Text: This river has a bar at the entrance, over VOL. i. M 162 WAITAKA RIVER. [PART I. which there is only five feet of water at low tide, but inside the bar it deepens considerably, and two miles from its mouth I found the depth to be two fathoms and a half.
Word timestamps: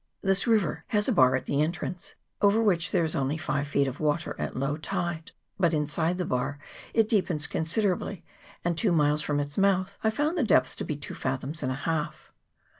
This 0.23 0.47
river 0.47 0.83
has 0.87 1.07
a 1.07 1.11
bar 1.11 1.35
at 1.35 1.45
the 1.45 1.61
entrance, 1.61 2.15
over 2.41 2.57
VOL. 2.57 2.61
i. 2.61 2.65
M 2.65 2.65
162 2.65 2.65
WAITAKA 2.65 2.65
RIVER. 2.65 2.65
[PART 2.65 2.65
I. 2.65 2.67
which 2.73 2.91
there 2.91 3.03
is 3.03 3.15
only 3.15 3.37
five 3.37 3.67
feet 3.67 3.87
of 3.87 3.99
water 3.99 4.35
at 4.39 4.55
low 4.57 4.77
tide, 4.77 5.31
but 5.59 5.73
inside 5.75 6.17
the 6.17 6.25
bar 6.25 6.59
it 6.95 7.07
deepens 7.07 7.45
considerably, 7.45 8.23
and 8.65 8.75
two 8.75 8.91
miles 8.91 9.21
from 9.21 9.39
its 9.39 9.59
mouth 9.59 9.99
I 10.03 10.09
found 10.09 10.39
the 10.39 10.43
depth 10.43 10.75
to 10.77 10.83
be 10.83 10.95
two 10.95 11.13
fathoms 11.13 11.61
and 11.61 11.71
a 11.71 11.75
half. 11.85 12.33